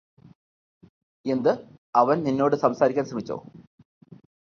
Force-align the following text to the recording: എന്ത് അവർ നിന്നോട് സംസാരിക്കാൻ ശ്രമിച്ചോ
എന്ത് 1.25 1.51
അവർ 1.95 2.15
നിന്നോട് 2.23 2.55
സംസാരിക്കാൻ 2.57 3.05
ശ്രമിച്ചോ 3.05 3.37